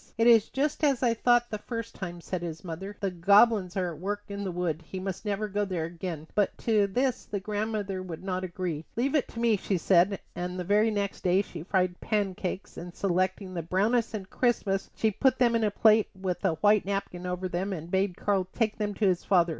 [0.17, 2.97] "It is just as I thought the first time," said his mother.
[2.99, 4.81] "The goblins are at work in the wood.
[4.83, 8.83] He must never go there again." But to this the grandmother would not agree.
[8.95, 12.95] "Leave it to me," she said, and the very next day she fried pancakes, and
[12.95, 17.27] selecting the brownest and crispest she put them in a plate with a white napkin
[17.27, 19.49] over them and bade Karl take them to his father.